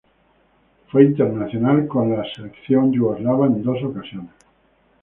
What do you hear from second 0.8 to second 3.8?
Fue internacional con la selección yugoslava en